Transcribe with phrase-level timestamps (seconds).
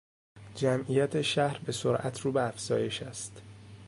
[0.55, 3.41] جمعیت شهر به سرعت رو به افزایش است.